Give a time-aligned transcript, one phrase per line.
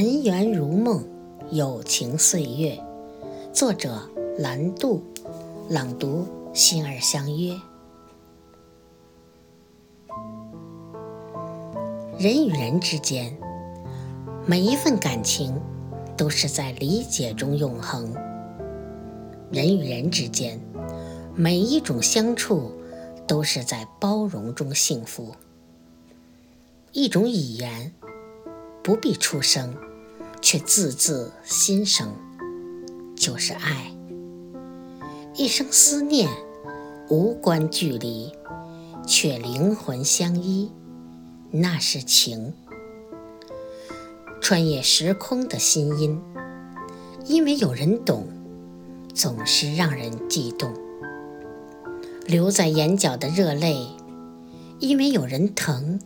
[0.00, 1.04] 尘缘如梦，
[1.50, 2.82] 友情岁月。
[3.52, 4.00] 作者：
[4.38, 5.02] 蓝度，
[5.68, 7.54] 朗读：心儿相约。
[12.18, 13.36] 人与人之间，
[14.46, 15.60] 每一份感情
[16.16, 18.10] 都是在理解中永恒。
[19.52, 20.58] 人与人之间，
[21.34, 22.72] 每一种相处
[23.26, 25.34] 都是在包容中幸福。
[26.92, 27.92] 一种语言。
[28.82, 29.76] 不必出声，
[30.42, 32.14] 却字字心声，
[33.16, 33.92] 就是爱。
[35.34, 36.28] 一生思念，
[37.08, 38.32] 无关距离，
[39.06, 40.70] 却灵魂相依，
[41.50, 42.52] 那是情。
[44.40, 46.20] 穿越时空的心音，
[47.26, 48.26] 因为有人懂，
[49.14, 50.74] 总是让人悸动。
[52.26, 53.86] 留在眼角的热泪，
[54.78, 56.00] 因为有人疼，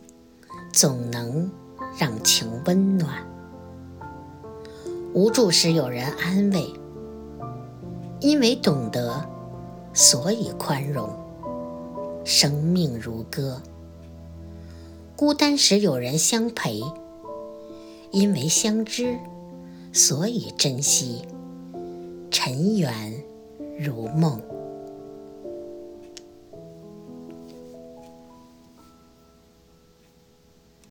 [0.71, 1.49] 总能。
[1.97, 3.25] 让情温暖，
[5.15, 6.67] 无助时有人安慰，
[8.19, 9.25] 因为懂得，
[9.93, 11.09] 所以宽容。
[12.25, 13.61] 生命如歌，
[15.15, 16.81] 孤单时有人相陪，
[18.11, 19.17] 因为相知，
[19.93, 21.21] 所以珍惜。
[22.29, 23.13] 尘缘
[23.79, 24.41] 如梦。